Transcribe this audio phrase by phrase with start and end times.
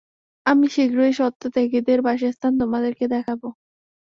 [0.45, 3.41] আমি শীঘ্রই সত্য-ত্যাগীদের বাসস্থান তোমাদেরকে দেখাব।